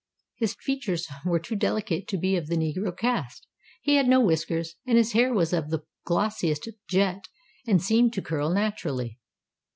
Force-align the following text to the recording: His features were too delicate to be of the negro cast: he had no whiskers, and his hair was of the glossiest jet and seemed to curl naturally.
His 0.37 0.55
features 0.59 1.05
were 1.23 1.37
too 1.37 1.55
delicate 1.55 2.07
to 2.07 2.17
be 2.17 2.35
of 2.35 2.47
the 2.47 2.55
negro 2.55 2.91
cast: 2.97 3.45
he 3.83 3.97
had 3.97 4.07
no 4.07 4.19
whiskers, 4.19 4.73
and 4.83 4.97
his 4.97 5.11
hair 5.11 5.31
was 5.31 5.53
of 5.53 5.69
the 5.69 5.83
glossiest 6.07 6.67
jet 6.89 7.25
and 7.67 7.79
seemed 7.79 8.11
to 8.13 8.21
curl 8.23 8.49
naturally. 8.49 9.19